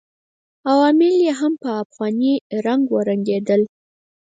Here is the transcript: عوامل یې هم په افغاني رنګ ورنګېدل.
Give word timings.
عوامل 0.69 1.15
یې 1.25 1.31
هم 1.39 1.53
په 1.61 1.69
افغاني 1.83 2.33
رنګ 2.65 2.81
ورنګېدل. 2.95 3.61